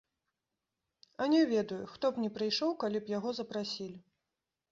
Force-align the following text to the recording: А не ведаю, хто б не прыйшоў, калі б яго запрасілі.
А 1.21 1.27
не 1.33 1.41
ведаю, 1.51 1.83
хто 1.91 2.11
б 2.15 2.23
не 2.25 2.29
прыйшоў, 2.37 2.71
калі 2.85 2.97
б 3.05 3.13
яго 3.17 3.29
запрасілі. 3.41 3.99